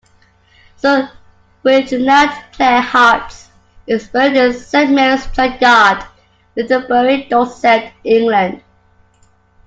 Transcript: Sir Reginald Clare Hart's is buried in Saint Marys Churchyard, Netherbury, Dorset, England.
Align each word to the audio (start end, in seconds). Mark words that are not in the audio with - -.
Sir 0.77 1.11
Reginald 1.63 2.31
Clare 2.53 2.81
Hart's 2.81 3.49
is 3.85 4.07
buried 4.07 4.35
in 4.35 4.51
Saint 4.51 4.89
Marys 4.91 5.27
Churchyard, 5.31 6.03
Netherbury, 6.57 7.29
Dorset, 7.29 7.93
England. 8.03 8.63